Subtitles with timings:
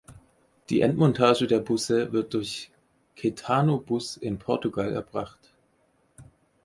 [0.71, 2.71] Die Endmontage der Busse wird durch
[3.15, 5.53] Caetano Bus in Portugal erbracht.